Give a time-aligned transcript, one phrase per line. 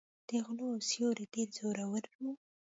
[0.29, 2.23] د غلو سیوری ډېر زورور و.